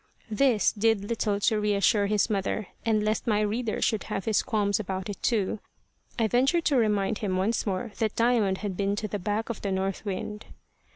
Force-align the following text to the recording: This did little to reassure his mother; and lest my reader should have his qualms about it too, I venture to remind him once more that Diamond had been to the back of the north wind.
This 0.31 0.71
did 0.71 1.05
little 1.07 1.39
to 1.41 1.59
reassure 1.59 2.07
his 2.07 2.27
mother; 2.27 2.69
and 2.83 3.03
lest 3.03 3.27
my 3.27 3.41
reader 3.41 3.83
should 3.83 4.05
have 4.05 4.25
his 4.25 4.41
qualms 4.41 4.79
about 4.79 5.09
it 5.09 5.21
too, 5.21 5.59
I 6.17 6.25
venture 6.25 6.59
to 6.59 6.75
remind 6.75 7.19
him 7.19 7.37
once 7.37 7.67
more 7.67 7.91
that 7.99 8.15
Diamond 8.15 8.57
had 8.65 8.75
been 8.75 8.95
to 8.95 9.07
the 9.07 9.19
back 9.19 9.51
of 9.51 9.61
the 9.61 9.71
north 9.71 10.03
wind. 10.03 10.45